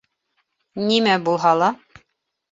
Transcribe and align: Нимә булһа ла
Нимә 0.87 1.17
булһа 1.27 1.51
ла 1.59 1.67